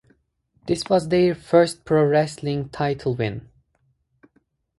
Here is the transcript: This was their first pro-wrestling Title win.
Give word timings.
This 0.65 0.89
was 0.89 1.09
their 1.09 1.35
first 1.35 1.85
pro-wrestling 1.85 2.69
Title 2.69 3.13
win. 3.13 3.47